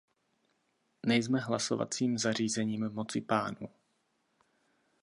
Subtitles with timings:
[1.05, 3.69] Nejsme hlasovacím zařízením mocipánů!